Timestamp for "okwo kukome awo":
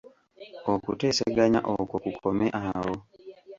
1.75-2.95